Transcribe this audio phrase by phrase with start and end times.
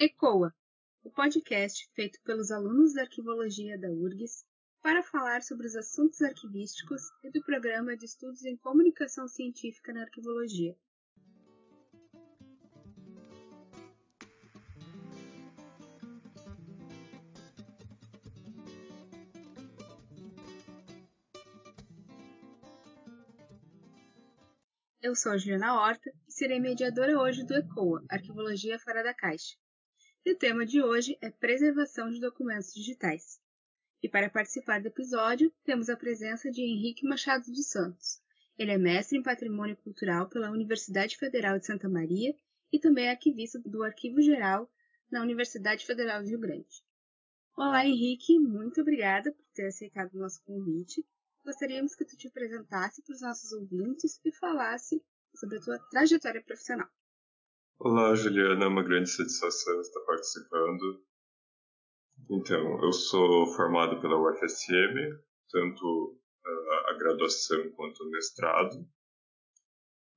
[0.00, 0.52] ECOA,
[1.04, 4.44] o podcast feito pelos alunos da Arquivologia da URGS
[4.82, 10.02] para falar sobre os assuntos arquivísticos e do Programa de Estudos em Comunicação Científica na
[10.02, 10.76] Arquivologia.
[25.00, 29.54] Eu sou a Juliana Horta e serei mediadora hoje do ECOA, Arquivologia Fora da Caixa.
[30.24, 33.40] E o tema de hoje é Preservação de Documentos Digitais.
[34.02, 38.22] E para participar do episódio, temos a presença de Henrique Machado dos Santos.
[38.58, 42.34] Ele é mestre em Patrimônio Cultural pela Universidade Federal de Santa Maria
[42.72, 44.70] e também é arquivista do Arquivo Geral
[45.10, 46.82] na Universidade Federal do Rio Grande.
[47.56, 51.04] Olá, Henrique, muito obrigada por ter aceitado o nosso convite
[51.44, 55.02] gostaríamos que tu te apresentasse para os nossos ouvintes e falasse
[55.34, 56.88] sobre a tua trajetória profissional.
[57.86, 61.04] Olá, Juliana, é uma grande satisfação estar participando.
[62.30, 68.74] Então, eu sou formado pela UFSM, tanto a, a graduação quanto o mestrado.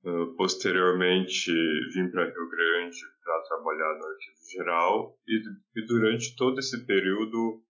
[0.02, 1.52] Uh, posteriormente,
[1.94, 5.44] vim para Rio Grande para trabalhar no Arquivo Geral e,
[5.75, 7.61] e durante todo esse período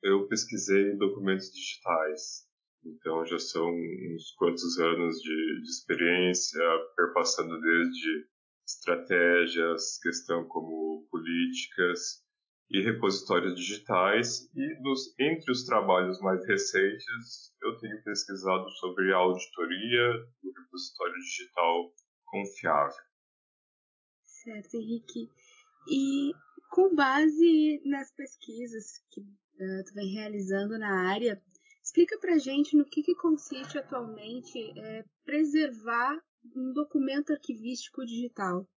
[0.00, 2.46] eu pesquisei documentos digitais,
[2.84, 6.62] então já são uns quantos anos de, de experiência,
[6.94, 8.29] perpassando desde
[8.74, 12.22] estratégias, questão como políticas
[12.70, 14.48] e repositórios digitais.
[14.54, 21.14] E nos, entre os trabalhos mais recentes, eu tenho pesquisado sobre a auditoria do repositório
[21.14, 21.92] digital
[22.24, 23.04] confiável.
[24.24, 25.28] Certo, Henrique.
[25.88, 26.32] E
[26.70, 31.42] com base nas pesquisas que uh, tu vem realizando na área,
[31.90, 36.22] Explica para gente no que, que consiste atualmente é, preservar
[36.54, 38.68] um documento arquivístico digital.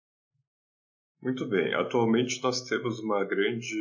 [1.21, 1.75] Muito bem.
[1.75, 3.79] Atualmente nós temos uma grande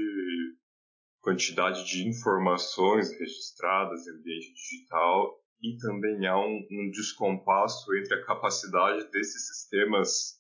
[1.22, 8.26] quantidade de informações registradas em ambiente digital e também há um, um descompasso entre a
[8.26, 10.40] capacidade desses sistemas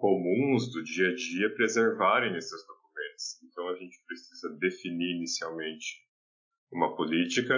[0.00, 3.42] comuns do dia a dia preservarem esses documentos.
[3.44, 6.04] Então a gente precisa definir inicialmente
[6.72, 7.54] uma política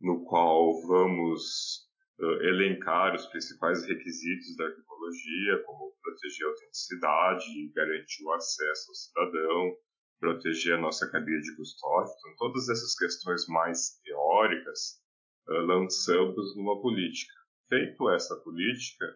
[0.00, 1.90] no qual vamos
[2.22, 8.94] uh, elencar os principais requisitos da arquivologia, como proteger a autenticidade, garantir o acesso ao
[8.94, 9.76] cidadão,
[10.20, 12.12] proteger a nossa cadeia de custódia.
[12.18, 15.00] Então, todas essas questões mais teóricas
[15.48, 17.34] uh, lançamos numa política.
[17.68, 19.06] Feito essa política,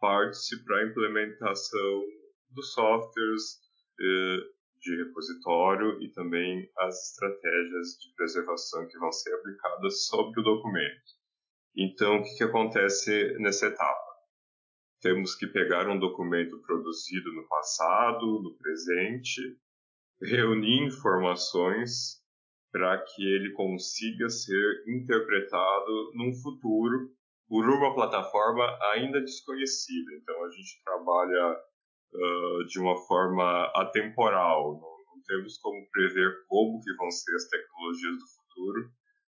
[0.00, 2.04] parte-se para a implementação
[2.50, 3.60] dos softwares
[4.00, 10.42] uh, de repositório e também as estratégias de preservação que vão ser aplicadas sobre o
[10.42, 11.21] documento.
[11.76, 14.12] Então, o que, que acontece nessa etapa?
[15.00, 19.40] Temos que pegar um documento produzido no passado, no presente,
[20.20, 22.22] reunir informações
[22.70, 27.10] para que ele consiga ser interpretado num futuro
[27.48, 30.12] por uma plataforma ainda desconhecida.
[30.14, 31.56] Então, a gente trabalha
[32.14, 34.74] uh, de uma forma atemporal.
[34.74, 38.90] Não, não, temos como prever como que vão ser as tecnologias do futuro,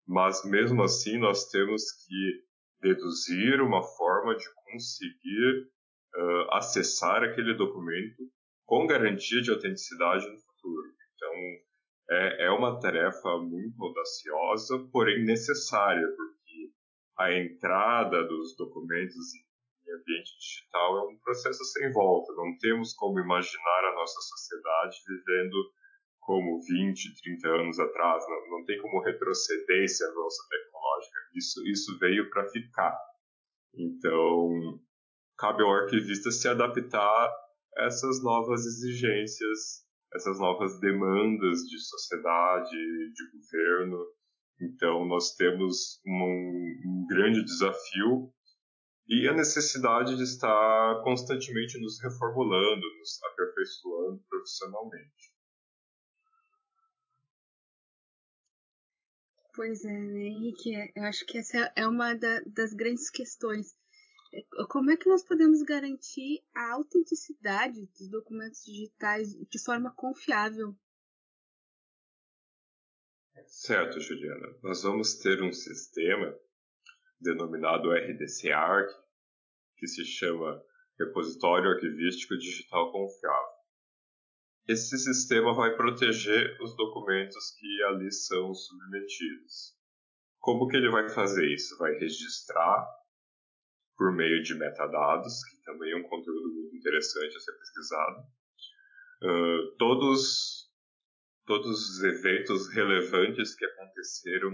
[0.08, 2.42] mas mesmo assim nós temos que
[2.80, 5.68] deduzir uma forma de conseguir
[6.16, 8.22] uh, acessar aquele documento
[8.64, 10.88] com garantia de autenticidade no futuro.
[11.14, 11.32] Então,
[12.10, 16.70] é, é uma tarefa muito audaciosa, porém necessária, porque
[17.18, 22.32] a entrada dos documentos em ambiente digital é um processo sem volta.
[22.34, 25.70] Não temos como imaginar a nossa sociedade vivendo
[26.28, 28.22] como 20, 30 anos atrás.
[28.28, 31.14] Não, não tem como retroceder esse avanço tecnológico.
[31.34, 32.94] Isso, isso veio para ficar.
[33.74, 34.78] Então,
[35.38, 37.32] cabe ao arquivista se adaptar
[37.78, 44.04] a essas novas exigências, essas novas demandas de sociedade, de governo.
[44.60, 48.30] Então, nós temos um, um grande desafio
[49.08, 55.37] e a necessidade de estar constantemente nos reformulando, nos aperfeiçoando profissionalmente.
[59.58, 60.72] Pois é, né, Henrique?
[60.72, 63.74] É, eu acho que essa é uma da, das grandes questões.
[64.32, 70.76] É, como é que nós podemos garantir a autenticidade dos documentos digitais de forma confiável?
[73.48, 74.46] Certo, Juliana.
[74.62, 76.38] Nós vamos ter um sistema
[77.20, 78.88] denominado RDC-ARC,
[79.76, 80.62] que se chama
[81.00, 83.57] Repositório Arquivístico Digital Confiável.
[84.68, 89.74] Esse sistema vai proteger os documentos que ali são submetidos.
[90.38, 91.78] Como que ele vai fazer isso?
[91.78, 92.86] Vai registrar
[93.96, 98.18] por meio de metadados, que também é um conteúdo muito interessante a ser pesquisado.
[99.22, 100.70] uh, todos,
[101.46, 104.52] todos os eventos relevantes que aconteceram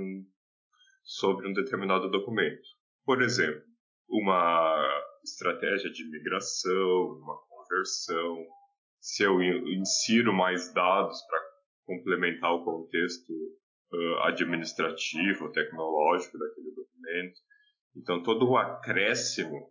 [1.03, 2.63] sobre um determinado documento.
[3.05, 3.65] Por exemplo,
[4.09, 8.47] uma estratégia de migração, uma conversão,
[9.05, 11.39] se eu insiro mais dados para
[11.85, 17.39] complementar o contexto uh, administrativo, tecnológico daquele documento.
[17.95, 19.71] Então, todo o acréscimo,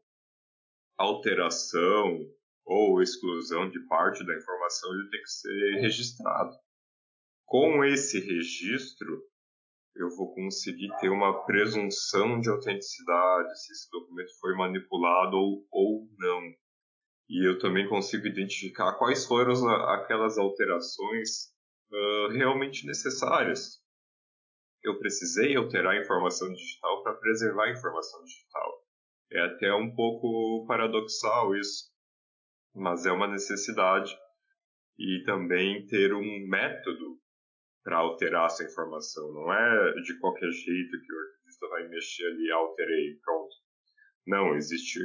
[0.95, 2.19] alteração
[2.63, 6.55] ou exclusão de parte da informação ele tem que ser registrado.
[7.43, 9.19] Com esse registro,
[9.95, 16.07] eu vou conseguir ter uma presunção de autenticidade, se esse documento foi manipulado ou, ou
[16.19, 16.62] não.
[17.29, 19.53] E eu também consigo identificar quais foram
[19.89, 21.53] aquelas alterações
[21.91, 23.81] uh, realmente necessárias.
[24.83, 28.83] Eu precisei alterar a informação digital para preservar a informação digital.
[29.31, 31.85] É até um pouco paradoxal isso,
[32.75, 34.15] mas é uma necessidade.
[34.99, 37.17] E também ter um método
[37.83, 39.31] para alterar essa informação.
[39.33, 43.55] Não é de qualquer jeito que o arquivista vai mexer ali, alterei, pronto.
[44.25, 44.99] Não, existe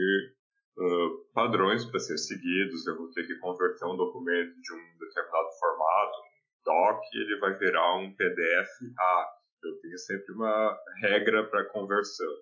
[1.32, 2.86] padrões para ser seguidos.
[2.86, 7.56] Eu vou ter que converter um documento de um determinado formato, um doc, ele vai
[7.58, 8.68] virar um PDF.
[8.98, 9.28] Ah,
[9.64, 12.32] eu tenho sempre uma regra para conversão.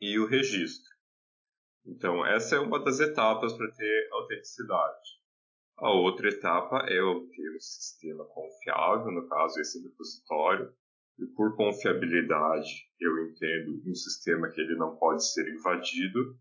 [0.00, 0.94] E o registro.
[1.86, 5.16] Então, essa é uma das etapas para ter autenticidade.
[5.78, 10.74] A outra etapa é obter um sistema confiável, no caso esse repositório,
[11.18, 16.36] e por confiabilidade eu entendo um sistema que ele não pode ser invadido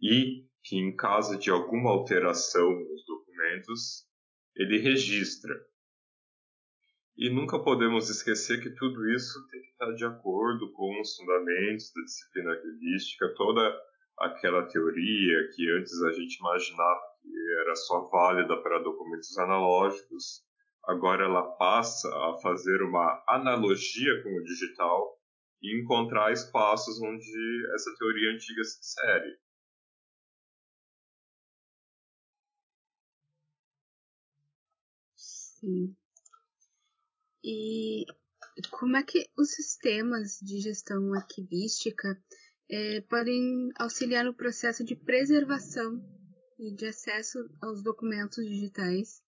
[0.00, 4.06] e que em caso de alguma alteração nos documentos
[4.56, 5.54] ele registra.
[7.16, 11.92] E nunca podemos esquecer que tudo isso tem que estar de acordo com os fundamentos
[11.94, 13.80] da disciplina arquivística, toda
[14.18, 17.30] aquela teoria que antes a gente imaginava que
[17.60, 20.42] era só válida para documentos analógicos,
[20.86, 25.18] agora ela passa a fazer uma analogia com o digital
[25.62, 29.43] e encontrar espaços onde essa teoria antiga se insere.
[35.64, 35.96] Sim.
[37.42, 38.04] E
[38.70, 42.22] como é que os sistemas de gestão arquivística
[42.70, 46.02] é, podem auxiliar no processo de preservação
[46.58, 49.22] e de acesso aos documentos digitais.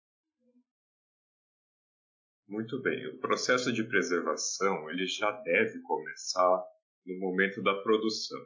[2.48, 6.64] Muito bem, o processo de preservação ele já deve começar
[7.04, 8.40] no momento da produção.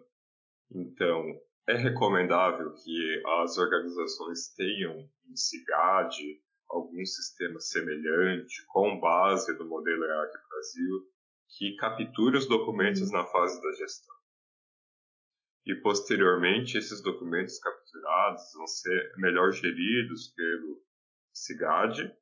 [0.71, 1.23] Então,
[1.69, 6.41] é recomendável que as organizações tenham em SIGAD
[6.71, 11.11] algum sistema semelhante com base no modelo EARC Brasil
[11.59, 14.21] que capture os documentos na fase da gestão
[15.67, 20.83] e posteriormente esses documentos capturados vão ser melhor geridos pelo
[21.33, 22.15] CIGAD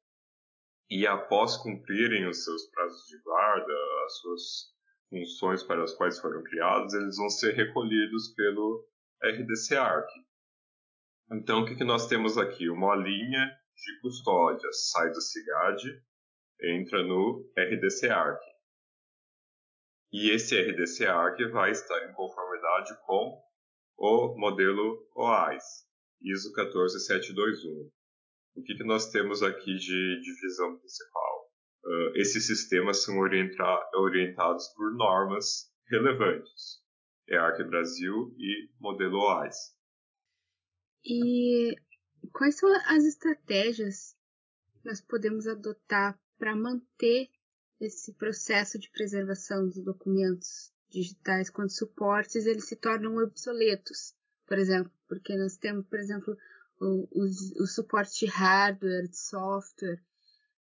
[0.90, 3.72] e após cumprirem os seus prazos de guarda,
[4.06, 4.42] as suas
[5.08, 8.86] funções para as quais foram criados, eles vão ser recolhidos pelo
[9.22, 10.08] RDC-ARC.
[11.32, 12.70] Então, o que nós temos aqui?
[12.70, 16.02] Uma linha de custódia sai do CIGAD,
[16.62, 18.40] entra no RDC-ARC.
[20.12, 23.40] E esse RDC-ARC vai estar em conformidade com
[23.96, 25.64] o modelo OAIS,
[26.22, 27.90] ISO 14721.
[28.56, 31.50] O que, que nós temos aqui de divisão principal?
[31.84, 36.82] Uh, esses sistemas são orientados por normas relevantes,
[37.28, 39.56] EARC Brasil e modelo OAIS.
[41.04, 41.74] E
[42.32, 44.16] quais são as estratégias
[44.80, 47.28] que nós podemos adotar para manter
[47.80, 54.14] esse processo de preservação dos documentos digitais quando suportes eles se tornam obsoletos,
[54.46, 56.36] por exemplo, porque nós temos, por exemplo,
[56.80, 60.02] os, os suportes de hardware, de software.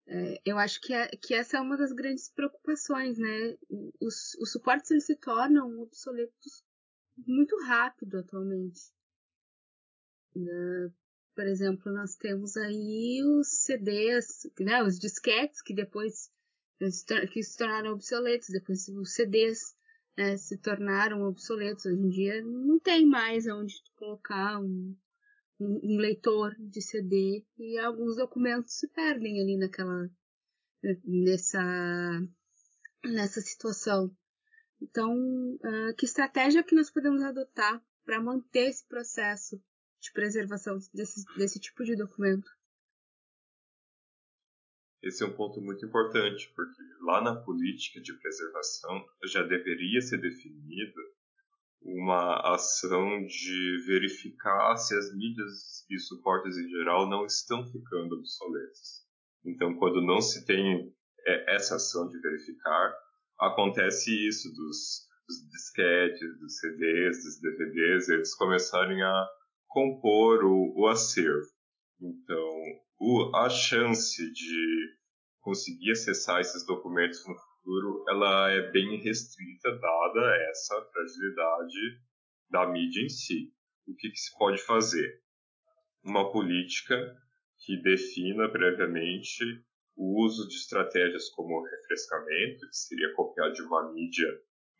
[0.08, 3.56] É, eu acho que, é, que essa é uma das grandes preocupações, né?
[4.00, 6.64] Os, os suportes eles se tornam obsoletos
[7.26, 8.92] muito rápido atualmente.
[11.36, 16.30] Por exemplo, nós temos aí os CDs, né, os disquetes que depois
[17.30, 19.76] que se tornaram obsoletos, depois os CDs
[20.16, 21.84] né, se tornaram obsoletos.
[21.84, 24.96] Hoje em dia não tem mais onde colocar um,
[25.60, 30.08] um, um, leitor de CD e alguns documentos se perdem ali naquela
[31.04, 31.62] nessa
[33.04, 34.10] nessa situação.
[34.80, 39.60] Então, uh, que estratégia que nós podemos adotar para manter esse processo
[40.00, 42.48] de preservação desse, desse tipo de documento?
[45.02, 50.18] Esse é um ponto muito importante, porque lá na política de preservação já deveria ser
[50.18, 51.00] definido
[51.80, 59.06] uma ação de verificar se as mídias e suportes em geral não estão ficando obsoletos.
[59.44, 60.92] Então, quando não se tem
[61.24, 62.92] é, essa ação de verificar,
[63.38, 69.28] acontece isso dos, dos disquetes, dos CDs, dos DVDs, eles começarem a
[69.76, 71.50] compor o, o acervo.
[72.00, 72.62] Então,
[72.98, 74.96] o, a chance de
[75.42, 82.00] conseguir acessar esses documentos no futuro, ela é bem restrita dada essa fragilidade
[82.48, 83.52] da mídia em si.
[83.86, 85.20] O que, que se pode fazer?
[86.02, 86.96] Uma política
[87.58, 89.44] que defina previamente
[89.94, 94.28] o uso de estratégias como refrescamento, que seria copiar de uma mídia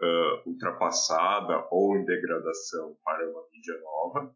[0.01, 4.35] uh, ultrapassada ou em degradação para uma mídia nova.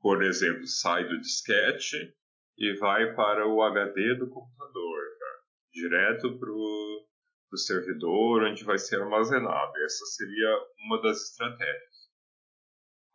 [0.00, 2.14] Por exemplo, sai do disquete
[2.56, 5.40] e vai para o HD do computador, tá?
[5.72, 9.72] direto para o servidor onde vai ser armazenado.
[9.84, 10.48] Essa seria
[10.84, 12.10] uma das estratégias.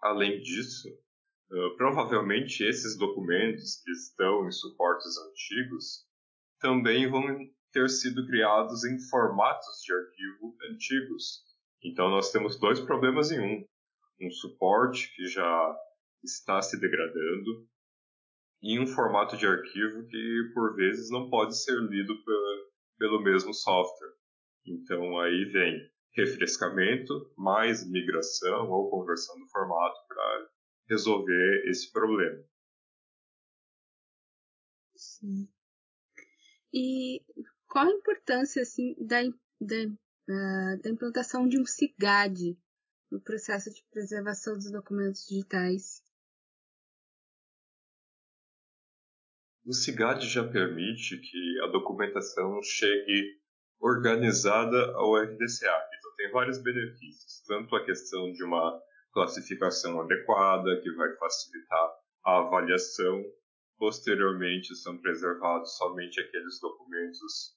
[0.02, 0.88] Além disso,
[1.52, 6.06] uh, provavelmente esses documentos que estão em suportes antigos
[6.60, 7.24] também vão
[7.72, 11.44] ter sido criados em formatos de arquivo antigos.
[11.84, 13.68] Então nós temos dois problemas em um.
[14.22, 15.78] Um suporte que já
[16.26, 17.68] está se degradando
[18.62, 22.14] e um formato de arquivo que por vezes não pode ser lido
[22.98, 24.14] pelo mesmo software.
[24.66, 25.80] Então aí vem
[26.16, 30.50] refrescamento mais migração ou conversão do formato para
[30.90, 32.44] resolver esse problema.
[34.96, 35.48] Sim.
[36.74, 37.22] E
[37.68, 39.22] qual a importância assim da,
[39.62, 42.58] da, uh, da implantação de um CIGAD
[43.12, 46.05] no processo de preservação dos documentos digitais?
[49.66, 53.40] O CIGAD já permite que a documentação chegue
[53.80, 55.88] organizada ao RDCA.
[55.98, 58.80] Então tem vários benefícios, tanto a questão de uma
[59.12, 61.90] classificação adequada, que vai facilitar
[62.26, 63.24] a avaliação
[63.78, 67.54] Posteriormente, são preservados somente aqueles documentos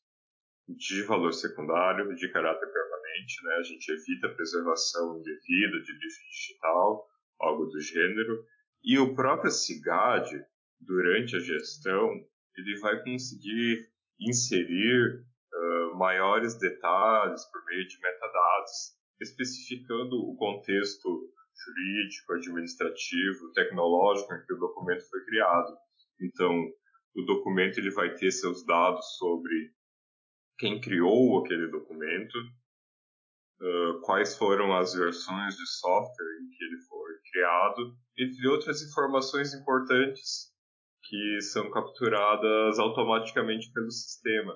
[0.68, 3.44] de valor secundário, de caráter permanente.
[3.44, 3.54] Né?
[3.54, 7.06] A gente evita a preservação indevida de lixo digital,
[7.38, 8.44] algo do gênero.
[8.82, 10.44] E o próprio CIGAD,
[10.80, 12.08] durante a gestão,
[12.56, 13.88] ele vai conseguir
[14.20, 21.32] inserir uh, maiores detalhes por meio de metadados, especificando o contexto
[21.64, 25.76] jurídico, administrativo, tecnológico em que o documento foi criado.
[26.20, 26.54] Então,
[27.16, 29.72] o documento ele vai ter seus dados sobre
[30.56, 32.36] quem criou aquele documento,
[33.60, 39.54] uh, quais foram as versões de software em que ele foi criado, entre outras informações
[39.54, 40.57] importantes
[41.08, 44.54] que são capturadas automaticamente pelo sistema.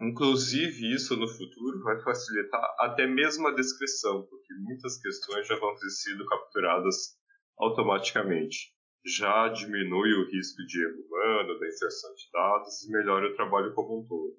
[0.00, 5.74] Inclusive, isso no futuro vai facilitar até mesmo a descrição, porque muitas questões já vão
[5.76, 7.16] ter sido capturadas
[7.56, 8.74] automaticamente
[9.06, 13.74] já diminui o risco de erro humano, da inserção de dados e melhora o trabalho
[13.74, 14.34] como um todo.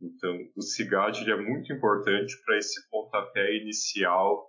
[0.00, 4.48] Então, o CIGAD é muito importante para esse pontapé inicial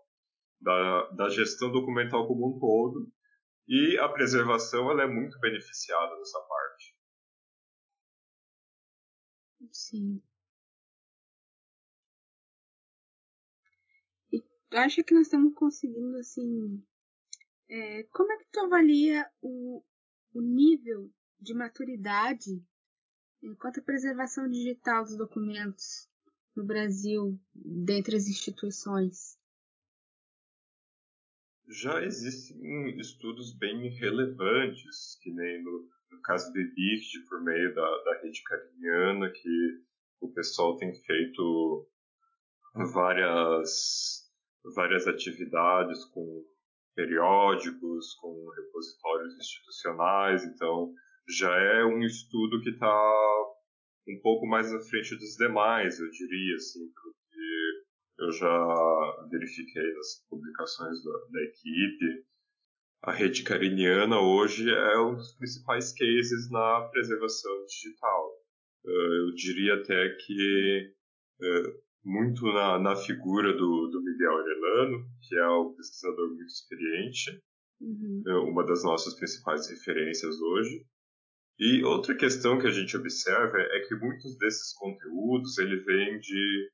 [0.61, 3.07] da, da gestão documental como um todo
[3.67, 6.95] e a preservação ela é muito beneficiada nessa parte.
[9.71, 10.21] Sim.
[14.31, 14.43] E
[14.73, 16.83] acho que nós estamos conseguindo assim
[17.69, 19.83] é, como é que tu avalia o,
[20.33, 22.63] o nível de maturidade
[23.59, 26.09] quanto à preservação digital dos documentos
[26.55, 29.37] no Brasil, dentre as instituições?
[31.69, 38.03] Já existem estudos bem relevantes, que nem no, no caso do EBICT, por meio da,
[38.03, 39.81] da rede cariniana, que
[40.21, 41.87] o pessoal tem feito
[42.93, 44.25] várias,
[44.75, 46.45] várias atividades com
[46.95, 50.93] periódicos, com repositórios institucionais, então
[51.29, 53.13] já é um estudo que está
[54.07, 56.89] um pouco mais à frente dos demais, eu diria, assim,
[58.19, 62.25] eu já verifiquei nas publicações da, da equipe.
[63.03, 68.31] A rede cariniana hoje é um dos principais cases na preservação digital.
[68.85, 70.93] Eh, eu diria até que
[71.41, 77.41] eh, muito na, na figura do, do Miguel Arellano, que é um pesquisador muito experiente,
[77.81, 78.23] uhum.
[78.25, 80.85] É uma das nossas principais referências hoje.
[81.59, 86.71] E outra questão que a gente observa é que muitos desses conteúdos ele vem de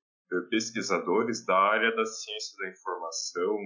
[0.50, 3.58] pesquisadores da área da ciência da informação,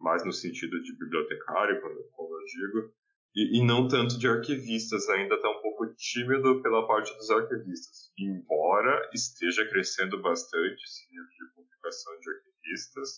[0.00, 1.80] mais no sentido de bibliotecário,
[2.12, 2.92] como eu digo,
[3.34, 8.10] e, e, não tanto de arquivistas, ainda está um pouco tímido pela parte dos arquivistas,
[8.18, 13.08] embora esteja crescendo bastante esse nível de publicação de arquivistas.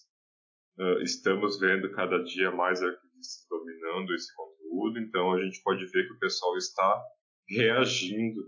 [0.79, 6.07] uh, estamos vendo cada dia mais arquivistas dominando esse conteúdo, então a gente pode ver
[6.07, 7.03] que o pessoal está
[7.49, 8.43] reagindo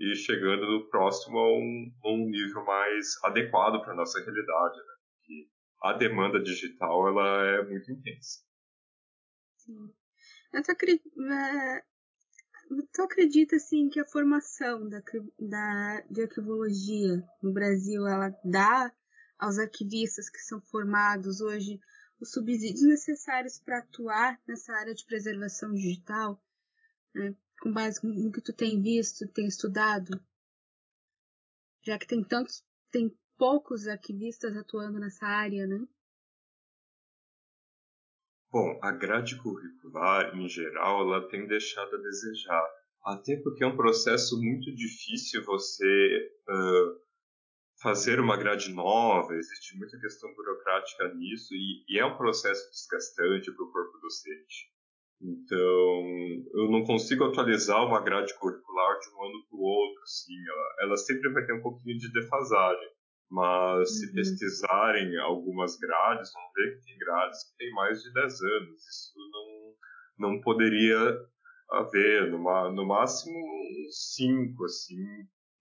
[0.00, 4.94] e chegando próximo a um, um nível mais adequado para nossa realidade, né?
[5.22, 5.50] Que
[5.82, 8.40] a demanda digital ela é muito intensa.
[9.58, 9.92] Sim.
[10.54, 11.84] Eu tô, é,
[12.92, 15.02] tu acredita assim que a formação da,
[15.38, 18.90] da, de arquivologia no Brasil ela dá
[19.38, 21.78] aos arquivistas que são formados hoje
[22.18, 26.42] os subsídios necessários para atuar nessa área de preservação digital,
[27.14, 27.34] né?
[27.60, 30.20] Com base no que tu tem visto, tem estudado,
[31.82, 35.86] já que tem tantos, tem poucos arquivistas atuando nessa área, né?
[38.50, 42.68] Bom, a grade curricular, em geral, ela tem deixado a desejar.
[43.04, 47.00] Até porque é um processo muito difícil você uh,
[47.80, 53.52] fazer uma grade nova, existe muita questão burocrática nisso, e, e é um processo desgastante
[53.52, 54.70] para o corpo docente.
[55.22, 56.02] Então,
[56.54, 60.86] eu não consigo atualizar uma grade curricular de um ano para o outro, assim, ela,
[60.86, 62.88] ela, sempre vai ter um pouquinho de defasagem.
[63.30, 63.84] Mas uhum.
[63.84, 68.86] se pesquisarem algumas grades, vão ver que tem grades que têm mais de 10 anos.
[68.88, 69.12] Isso
[70.18, 70.98] não, não poderia
[71.70, 72.38] haver, no,
[72.72, 73.38] no máximo
[74.16, 75.04] 5, assim,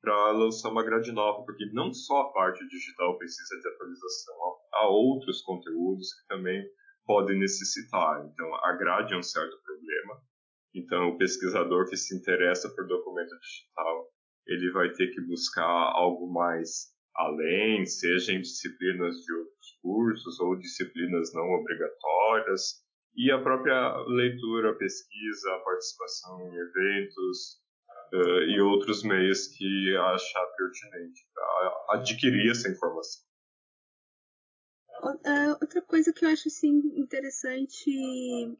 [0.01, 4.35] para lançar uma grade nova, porque não só a parte digital precisa de atualização,
[4.73, 6.63] há outros conteúdos que também
[7.09, 8.23] podem necessitar.
[8.31, 10.21] Então, a grade é um certo problema.
[10.75, 14.07] Então, o pesquisador que se interessa por documento digital,
[14.45, 20.55] ele vai ter que buscar algo mais além, seja em disciplinas de outros cursos ou
[20.55, 22.75] disciplinas não obrigatórias,
[23.15, 27.59] e a própria leitura, a pesquisa, a participação em eventos,
[28.13, 33.28] uh, e outros meios que achar pertinente para adquirir essa informação.
[35.23, 37.89] É, outra coisa que eu acho assim, interessante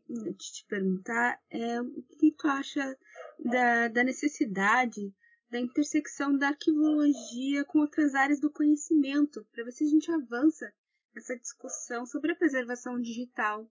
[0.08, 2.98] de te perguntar é o que tu acha
[3.40, 5.14] da, da necessidade
[5.50, 10.72] da intersecção da arquivologia com outras áreas do conhecimento, para ver se a gente avança
[11.14, 13.68] nessa discussão sobre a preservação digital.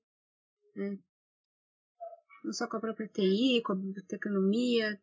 [0.75, 0.99] Né?
[2.45, 5.01] Não só com a própria TI, com a biblioteconomia,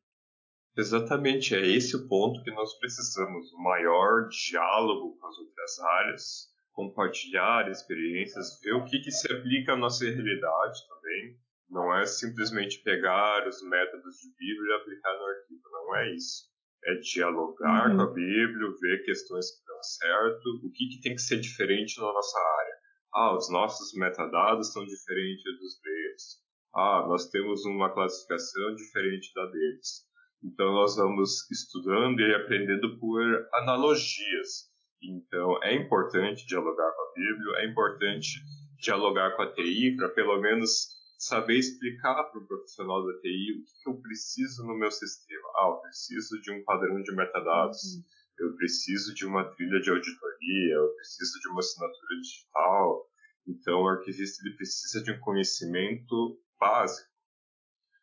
[0.77, 6.53] Exatamente, é esse o ponto que nós precisamos, o maior diálogo com as outras áreas,
[6.75, 11.39] compartilhar experiências, ver o que, que se aplica à nossa realidade também.
[11.69, 16.43] Não é simplesmente pegar os métodos de Bíblia e aplicar no arquivo, não é isso.
[16.83, 17.97] É dialogar uhum.
[17.97, 21.99] com a Bíblia, ver questões que dão certo, o que, que tem que ser diferente
[21.99, 22.75] na nossa área.
[23.15, 26.43] Ah, os nossos metadados são diferentes dos deles.
[26.75, 30.05] Ah, nós temos uma classificação diferente da deles
[30.45, 33.19] então, nós vamos estudando e aprendendo por
[33.53, 34.69] analogias.
[35.09, 38.41] Então, é importante dialogar com a Bíblia, é importante
[38.79, 43.63] dialogar com a TI para pelo menos saber explicar para o profissional da TI o
[43.63, 45.47] que, que, eu preciso no meu sistema.
[45.55, 48.03] Ah, eu preciso de um padrão de metadados, uhum.
[48.39, 53.09] eu preciso de uma trilha de auditoria, eu preciso de uma assinatura digital.
[53.47, 57.09] Então, o arquivista ele precisa de um conhecimento básico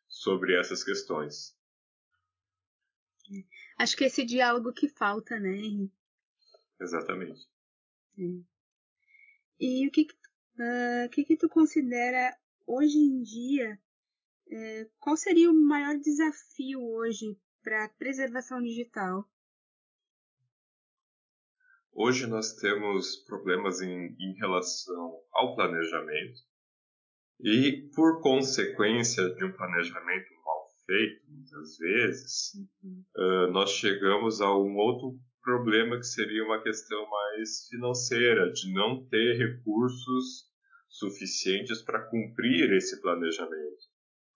[0.08, 1.56] sobre essas questões.
[3.78, 5.56] Acho que esse diálogo que falta, né?
[6.82, 7.40] Exatamente.
[9.60, 13.78] E o que, uh, que, que tu considera hoje em dia?
[14.48, 19.24] Uh, qual seria o maior desafio hoje para a preservação digital?
[21.94, 26.40] Hoje nós temos problemas em, em relação ao planejamento
[27.40, 30.32] e, por consequência de um planejamento
[30.86, 33.04] feito, muitas vezes, uhum.
[33.16, 39.06] uh, nós chegamos a um outro problema que seria uma questão mais financeira, de não
[39.08, 40.50] ter recursos
[40.88, 43.82] suficientes para cumprir esse planejamento,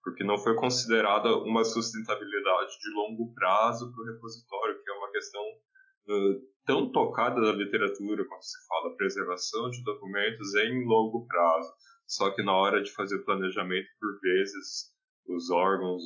[0.03, 5.11] porque não foi considerada uma sustentabilidade de longo prazo para o repositório, que é uma
[5.11, 11.71] questão uh, tão tocada da literatura quando se fala preservação de documentos em longo prazo.
[12.07, 14.93] Só que na hora de fazer o planejamento, por vezes,
[15.27, 16.03] os órgãos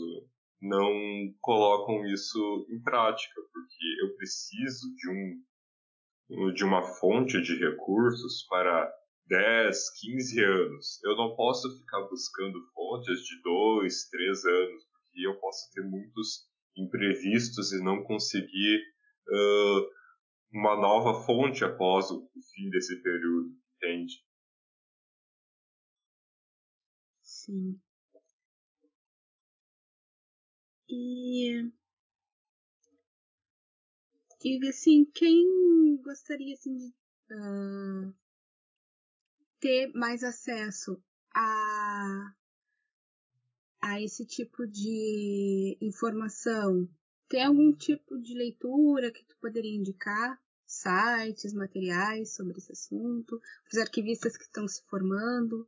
[0.62, 5.42] não colocam isso em prática, porque eu preciso de um
[6.54, 8.90] de uma fonte de recursos para
[9.26, 11.04] 10, 15 anos.
[11.04, 16.48] Eu não posso ficar buscando fontes de 2, 3 anos, porque eu posso ter muitos
[16.78, 18.82] imprevistos e não conseguir
[19.28, 19.90] uh,
[20.54, 24.14] uma nova fonte após o fim desse período, entende?
[27.22, 27.80] Sim.
[30.94, 31.72] E.
[34.44, 36.94] E assim, quem gostaria assim de.
[37.32, 38.14] Uh,
[39.62, 41.02] ter mais acesso
[41.34, 42.34] a,
[43.80, 46.90] a esse tipo de informação?
[47.30, 50.42] Tem algum tipo de leitura que tu poderia indicar?
[50.66, 53.40] Sites, materiais sobre esse assunto?
[53.72, 55.66] Os arquivistas que estão se formando,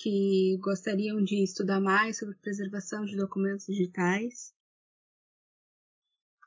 [0.00, 4.54] que gostariam de estudar mais sobre preservação de documentos digitais?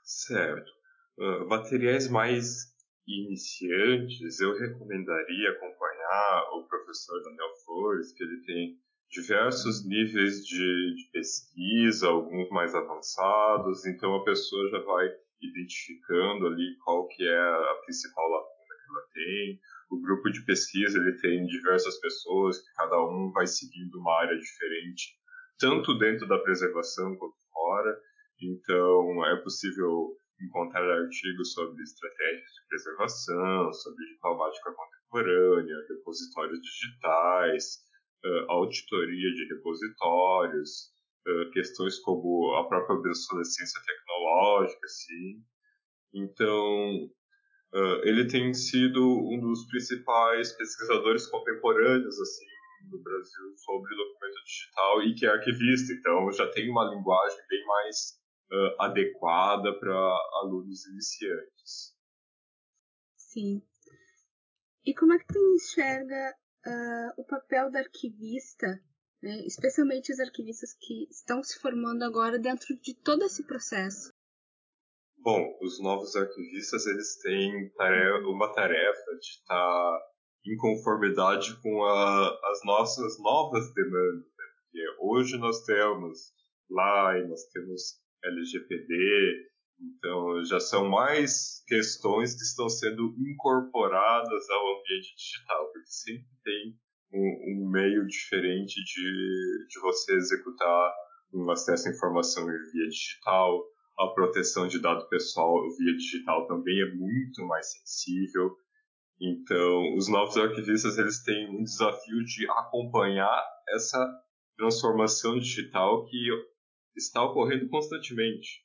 [0.04, 0.72] Certo.
[1.18, 2.72] Uh, materiais mais
[3.08, 11.10] iniciantes, eu recomendaria acompanhar o professor Daniel Flores, que ele tem diversos níveis de, de,
[11.12, 15.10] pesquisa, alguns mais avançados, então a pessoa já vai
[15.42, 19.60] identificando ali qual que é a principal lacuna que ela tem.
[19.92, 24.38] O grupo de pesquisa ele tem diversas pessoas que cada um vai seguindo uma área
[24.38, 25.20] diferente,
[25.60, 28.00] tanto dentro da preservação quanto fora.
[28.42, 37.80] Então é possível encontrar artigos sobre estratégias de preservação, sobre diplomática contemporânea, repositórios digitais,
[38.48, 40.90] auditoria de repositórios,
[41.54, 45.44] questões como a própria obsolescência tecnológica, assim.
[46.14, 47.10] Então,
[47.74, 52.46] uh, ele tem sido um dos principais pesquisadores contemporâneos, assim,
[52.90, 57.66] no Brasil sobre documento digital e que é arquivista, então já tem uma linguagem bem
[57.66, 58.20] mais
[58.52, 59.94] uh, adequada para
[60.42, 61.96] alunos iniciantes.
[63.18, 63.62] Sim.
[64.86, 68.82] E como é que tu enxerga uh, o papel do arquivista,
[69.22, 74.12] né, especialmente os arquivistas que estão se formando agora dentro de todo esse processo?
[75.24, 80.02] Bom, os novos arquivistas eles têm tarefa, uma tarefa de estar tá
[80.44, 84.26] em conformidade com a, as nossas novas demandas.
[84.26, 84.46] Né?
[84.64, 86.18] Porque hoje nós temos
[86.72, 94.80] lá e nós temos LGPD, então já são mais questões que estão sendo incorporadas ao
[94.80, 96.76] ambiente digital, porque sempre tem
[97.14, 100.94] um, um meio diferente de, de você executar
[101.32, 103.64] um acesso à informação via digital,
[104.00, 108.56] a proteção de dado pessoal via digital também é muito mais sensível.
[109.20, 114.00] Então, os novos arquivistas eles têm um desafio de acompanhar essa
[114.58, 116.28] transformação digital que
[116.96, 118.64] está ocorrendo constantemente.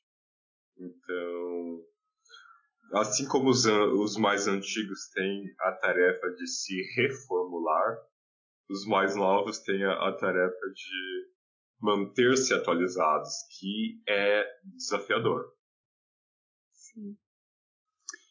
[0.77, 1.83] Então,
[2.93, 7.97] assim como os, os mais antigos têm a tarefa de se reformular,
[8.69, 11.36] os mais novos têm a, a tarefa de
[11.79, 15.53] manter-se atualizados, que é desafiador.
[16.71, 17.17] Sim.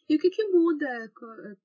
[0.09, 1.13] E o que, que muda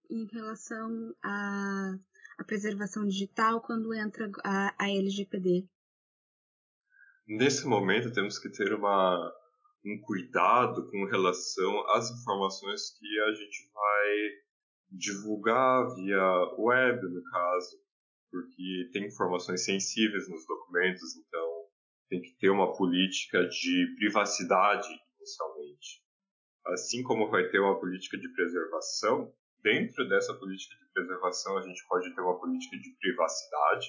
[0.09, 1.95] em relação à,
[2.39, 5.67] à preservação digital quando entra a, a LGPD?
[7.27, 9.31] Nesse momento, temos que ter uma,
[9.85, 14.29] um cuidado com relação às informações que a gente vai
[14.91, 17.79] divulgar via web, no caso,
[18.29, 21.50] porque tem informações sensíveis nos documentos, então
[22.11, 26.03] tem que ter uma política de privacidade inicialmente.
[26.65, 31.81] Assim como vai ter uma política de preservação, dentro dessa política de preservação a gente
[31.87, 33.87] pode ter uma política de privacidade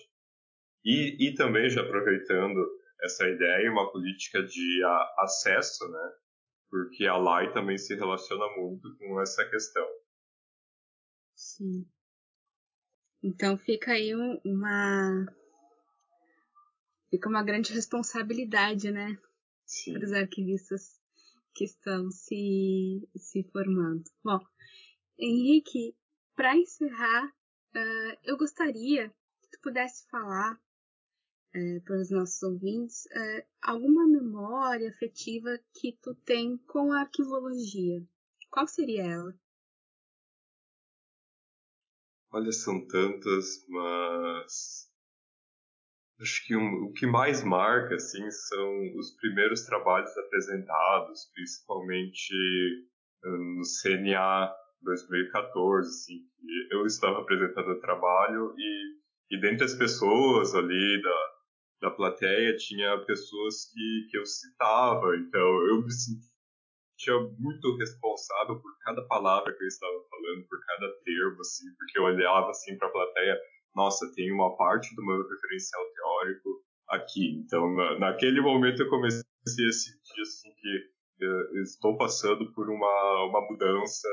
[0.84, 2.64] e, e também já aproveitando
[3.02, 6.12] essa ideia, uma política de a, acesso, né?
[6.70, 9.86] Porque a LAI também se relaciona muito com essa questão.
[11.34, 11.84] Sim.
[13.20, 15.26] Então fica aí um, uma
[17.12, 19.18] fica uma grande responsabilidade, né,
[19.66, 19.92] Sim.
[19.92, 20.98] para os arquivistas
[21.54, 24.02] que estão se se formando.
[24.24, 24.40] Bom,
[25.18, 25.94] Henrique,
[26.34, 29.10] para encerrar, uh, eu gostaria
[29.42, 30.58] que tu pudesse falar
[31.54, 38.02] é, para os nossos ouvintes, é, alguma memória afetiva que tu tem com a arquivologia?
[38.50, 39.38] Qual seria ela?
[42.30, 44.90] Olha, são tantas, mas
[46.22, 52.34] acho que um, o que mais marca assim são os primeiros trabalhos apresentados, principalmente
[53.24, 56.18] no CNA 2014, assim,
[56.70, 63.02] eu estava apresentando o trabalho e e dentre as pessoas ali da, da plateia tinha
[63.06, 69.64] pessoas que, que eu citava, então eu me sentia muito responsável por cada palavra que
[69.64, 73.40] eu estava falando, por cada termo, assim, porque eu olhava assim para a plateia,
[73.74, 76.11] nossa, tem uma parte do meu referencial teórico
[76.88, 77.40] aqui.
[77.44, 83.24] Então, na, naquele momento eu comecei a sentir assim que uh, estou passando por uma,
[83.28, 84.08] uma mudança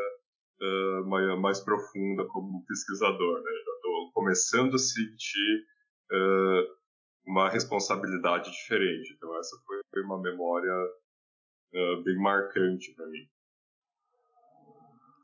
[0.62, 3.52] uh, mais, mais, profunda como pesquisador, né?
[3.52, 5.66] Já estou começando a sentir
[6.12, 6.80] uh,
[7.28, 9.14] uma responsabilidade diferente.
[9.14, 10.74] Então essa foi uma memória
[12.04, 13.30] bem marcante para mim.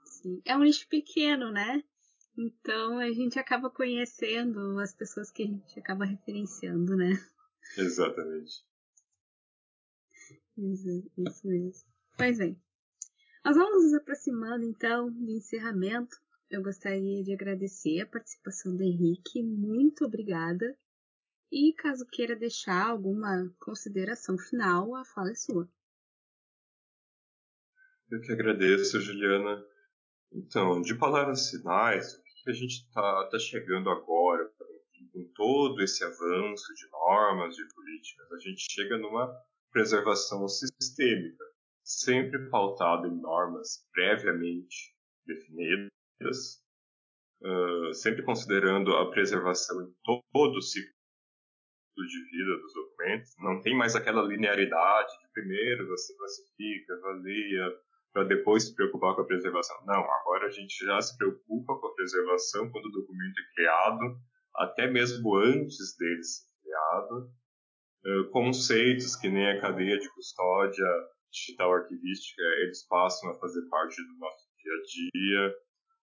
[0.06, 0.42] Sim.
[0.46, 1.84] É um nicho pequeno, né?
[2.38, 7.12] Então a gente acaba conhecendo as pessoas que a gente acaba referenciando, né?
[7.78, 8.66] Exatamente.
[10.58, 11.90] Isso, isso mesmo.
[12.18, 12.62] Pois bem,
[13.44, 16.16] nós vamos nos aproximando então do encerramento.
[16.50, 19.42] Eu gostaria de agradecer a participação do Henrique.
[19.42, 20.78] Muito obrigada.
[21.52, 25.70] E caso queira deixar alguma consideração final, a fala é sua.
[28.10, 29.64] Eu que agradeço, Juliana.
[30.32, 34.48] Então, de palavras finais, que a gente está tá chegando agora,
[35.12, 39.34] com todo esse avanço de normas, de políticas, a gente chega numa
[39.72, 41.44] preservação sistêmica,
[41.84, 46.62] sempre pautada em normas previamente definidas,
[47.42, 50.94] uh, sempre considerando a preservação em todo o ciclo
[51.98, 53.34] de vida dos documentos.
[53.40, 57.80] Não tem mais aquela linearidade de primeiro você classifica, avalia,
[58.16, 59.76] para depois se preocupar com a preservação.
[59.86, 64.18] Não, agora a gente já se preocupa com a preservação quando o documento é criado,
[64.56, 67.30] até mesmo antes dele ser criado.
[68.06, 70.88] Uh, conceitos que nem a cadeia de custódia
[71.30, 75.56] digital arquivística, eles passam a fazer parte do nosso dia a dia.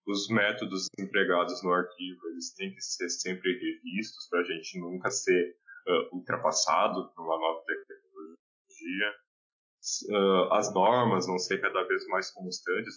[0.06, 5.10] Os métodos empregados no arquivo, eles têm que ser sempre revistos para a gente nunca
[5.10, 5.56] ser
[5.88, 9.14] uh, ultrapassado por uma nova tecnologia
[10.08, 12.94] uh, as normas vão ser cada vez mais constantes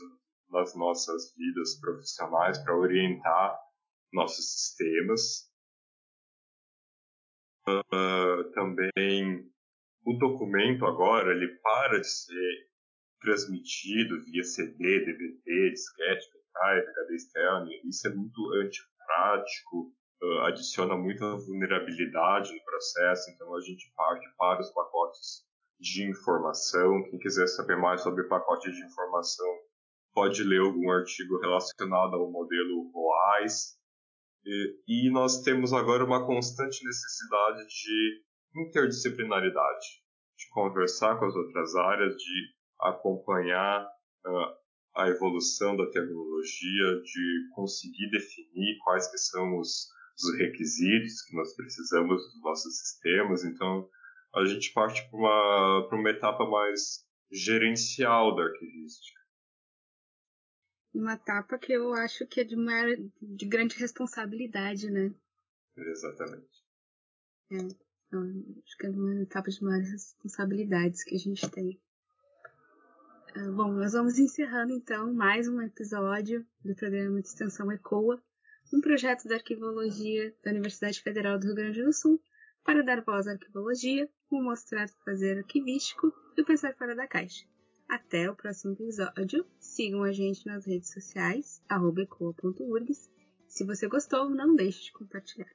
[0.50, 3.60] nas nossas vidas profissionais para orientar
[4.14, 5.52] nossos sistemas.
[7.68, 9.52] Uh, também
[10.06, 12.68] o documento agora ele para de ser
[13.20, 17.68] transmitido via CD, DVD, disquete, pendrive, HD externo.
[17.86, 24.62] Isso é muito antiprático, uh, adiciona muita vulnerabilidade no processo, então a gente parte para
[24.62, 25.44] os pacotes
[25.80, 27.04] de informação.
[27.04, 29.48] Quem quiser saber mais sobre pacote de informação
[30.14, 33.76] pode ler algum artigo relacionado ao modelo OAIS.
[34.46, 38.24] E, e nós temos agora uma constante necessidade de
[38.56, 39.86] interdisciplinaridade,
[40.38, 43.86] de conversar com as outras áreas, de acompanhar
[44.26, 51.36] uh, a evolução da tecnologia, de conseguir definir quais que são os, os requisitos que
[51.36, 53.44] nós precisamos dos nossos sistemas.
[53.44, 53.90] Então,
[54.36, 59.20] a gente parte para uma, uma etapa mais gerencial da arquivística.
[60.94, 65.14] Uma etapa que eu acho que é de, maior, de grande responsabilidade, né?
[65.78, 66.64] Exatamente.
[67.52, 71.82] É, então, acho que é uma etapa de maiores responsabilidades que a gente tem.
[73.36, 78.24] Ah, bom, nós vamos encerrando então mais um episódio do programa de extensão ECOA,
[78.74, 82.22] um projeto da arquivologia da Universidade Federal do Rio Grande do Sul,
[82.66, 87.46] para dar voz à arquivologia, o mostrar fazer arquivístico e o pensar fora da caixa.
[87.88, 89.46] Até o próximo episódio.
[89.60, 93.08] Sigam a gente nas redes sociais, ecoa.urgs.
[93.48, 95.52] Se você gostou, não deixe de compartilhar.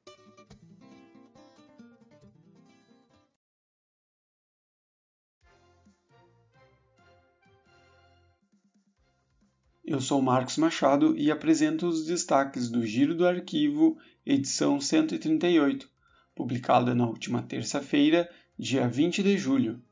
[9.84, 15.90] Eu sou Marcos Machado e apresento os destaques do Giro do Arquivo, edição 138
[16.34, 19.82] publicada na última terça-feira, dia 20 de julho.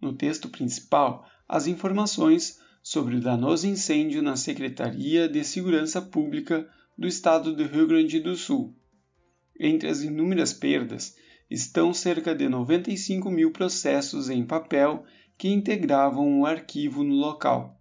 [0.00, 7.06] No texto principal, as informações sobre o danoso incêndio na Secretaria de Segurança Pública do
[7.06, 8.74] Estado do Rio Grande do Sul.
[9.58, 11.16] Entre as inúmeras perdas
[11.50, 15.04] estão cerca de 95 mil processos em papel
[15.36, 17.80] que integravam o arquivo no local.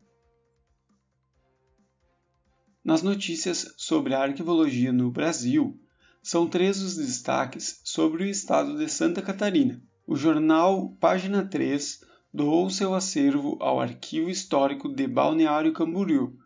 [2.83, 5.77] Nas notícias sobre a arquivologia no Brasil,
[6.21, 9.81] são três os destaques sobre o estado de Santa Catarina.
[10.05, 12.01] O jornal Página 3
[12.33, 16.37] doou seu acervo ao Arquivo Histórico de Balneário Camboriú,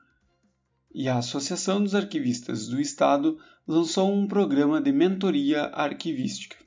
[0.93, 6.57] e a Associação dos Arquivistas do Estado lançou um programa de mentoria arquivística.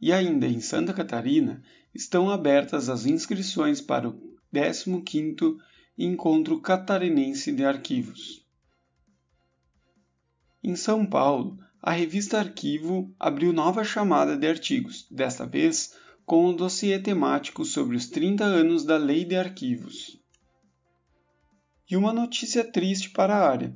[0.00, 1.62] E ainda em Santa Catarina
[1.94, 5.56] estão abertas as inscrições para o 15º
[5.96, 8.45] Encontro Catarinense de Arquivos.
[10.66, 16.56] Em São Paulo, a revista Arquivo abriu nova chamada de artigos, desta vez com um
[16.56, 20.20] dossiê temático sobre os 30 anos da Lei de Arquivos.
[21.88, 23.72] E uma notícia triste para a área.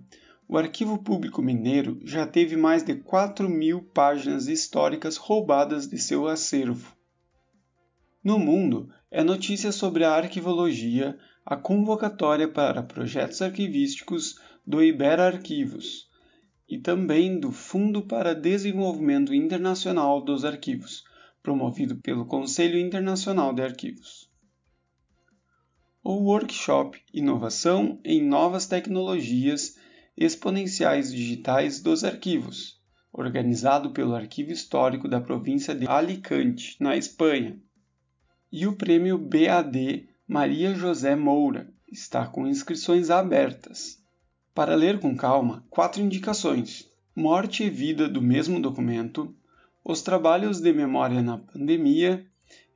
[0.48, 6.26] O Arquivo Público Mineiro já teve mais de 4 mil páginas históricas roubadas de seu
[6.26, 6.92] acervo.
[8.24, 16.09] No mundo, é notícia sobre a arquivologia, a convocatória para projetos arquivísticos do Ibera Arquivos,
[16.70, 21.02] e também do Fundo para Desenvolvimento Internacional dos Arquivos,
[21.42, 24.30] promovido pelo Conselho Internacional de Arquivos.
[26.04, 29.76] o workshop Inovação em Novas Tecnologias
[30.16, 32.80] Exponenciais Digitais dos Arquivos,
[33.12, 37.60] organizado pelo Arquivo Histórico da província de Alicante, na Espanha.
[38.52, 43.99] E o prêmio BAD Maria José Moura está com inscrições abertas.
[44.52, 49.32] Para ler com calma, quatro indicações: Morte e Vida do mesmo documento,
[49.84, 52.26] Os Trabalhos de Memória na Pandemia,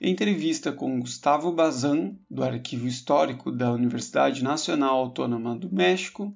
[0.00, 6.32] entrevista com Gustavo Bazan, do Arquivo Histórico da Universidade Nacional Autônoma do México,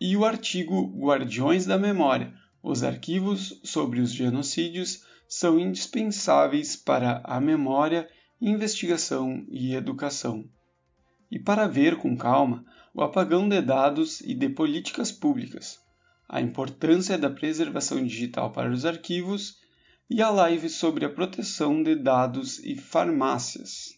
[0.00, 2.32] e o artigo Guardiões da Memória.
[2.62, 8.08] Os arquivos sobre os genocídios são indispensáveis para a memória,
[8.40, 10.48] investigação e educação.
[11.30, 15.78] E para ver com calma o apagão de dados e de políticas públicas,
[16.28, 19.58] a importância da preservação digital para os arquivos
[20.08, 23.96] e a live sobre a proteção de dados e farmácias.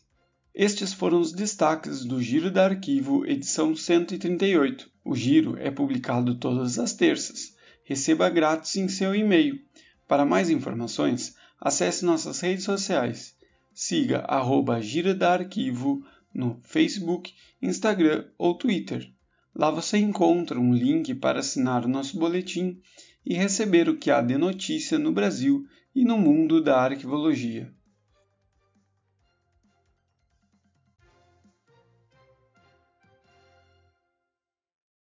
[0.55, 4.91] Estes foram os destaques do Giro da Arquivo, edição 138.
[5.05, 7.55] O Giro é publicado todas as terças.
[7.85, 9.61] Receba grátis em seu e-mail.
[10.09, 13.37] Para mais informações, acesse nossas redes sociais.
[13.73, 14.81] Siga arroba
[15.17, 19.11] da Arquivo no Facebook, Instagram ou Twitter.
[19.55, 22.81] Lá você encontra um link para assinar o nosso boletim
[23.25, 27.73] e receber o que há de notícia no Brasil e no mundo da arquivologia.